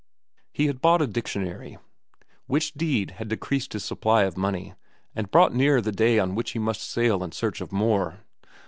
[0.51, 1.77] He had bought a dictionary,
[2.47, 4.73] which deed had decreased his supply of money
[5.15, 8.21] and brought nearer the day on which he must sail in search of more.